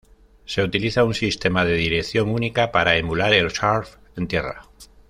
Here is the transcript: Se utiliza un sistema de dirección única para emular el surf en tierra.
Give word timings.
Se 0.45 0.63
utiliza 0.63 1.03
un 1.03 1.13
sistema 1.13 1.63
de 1.63 1.73
dirección 1.75 2.29
única 2.31 2.71
para 2.71 2.97
emular 2.97 3.33
el 3.35 3.51
surf 3.51 3.97
en 4.17 4.27
tierra. 4.27 4.63